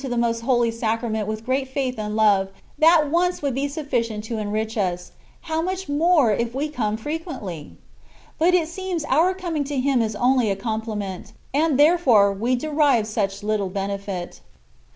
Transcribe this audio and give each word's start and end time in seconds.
251 0.01 0.19
the 0.19 0.27
Most 0.27 0.41
Holy 0.47 0.71
Sacrament 0.71 1.27
with 1.27 1.45
great 1.45 1.67
fisdth 1.71 1.99
and 1.99 2.15
love, 2.15 2.47
that 2.79 3.11
once 3.11 3.43
would 3.43 3.53
be 3.53 3.67
sufficient 3.67 4.23
to 4.23 4.39
enrich 4.39 4.75
us; 4.75 5.11
how 5.41 5.61
much 5.61 5.87
more 5.87 6.31
if 6.31 6.55
we 6.55 6.69
come 6.69 6.97
frequently! 6.97 7.73
But 8.39 8.55
it 8.55 8.67
seems 8.67 9.05
our 9.05 9.35
coming 9.35 9.63
to 9.65 9.79
Him 9.79 10.01
is 10.01 10.15
only 10.15 10.49
a 10.49 10.55
compliment, 10.55 11.33
and, 11.53 11.79
therefore, 11.79 12.33
we 12.33 12.55
derive 12.55 13.05
such 13.05 13.43
little 13.43 13.69
benefit. 13.69 14.41